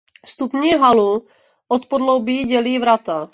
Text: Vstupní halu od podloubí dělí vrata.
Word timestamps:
Vstupní 0.25 0.71
halu 0.71 1.27
od 1.67 1.85
podloubí 1.85 2.43
dělí 2.45 2.79
vrata. 2.79 3.29